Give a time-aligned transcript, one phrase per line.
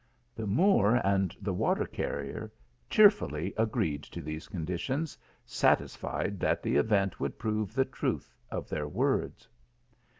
[0.33, 2.51] The Moor and the water carrier
[2.89, 8.87] cheerfully agreed to these conditions, satisfied that the event would prove the truth of their
[8.87, 9.47] words.